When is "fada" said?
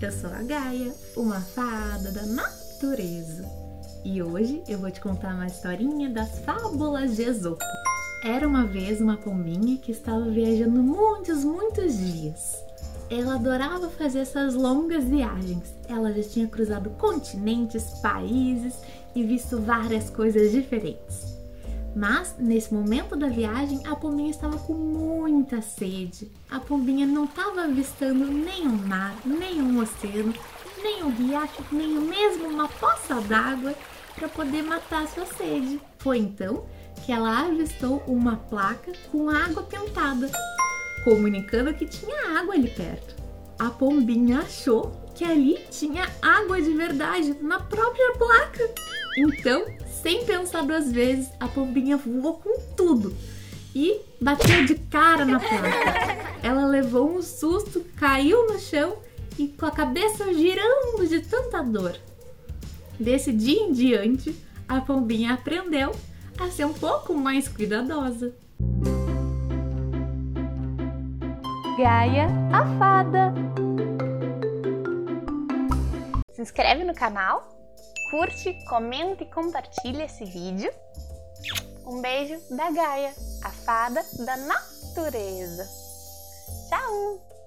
1.42-2.10, 72.78-73.34, 83.50-84.04